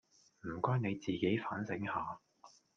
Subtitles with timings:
[0.47, 2.19] 唔該你自己反省下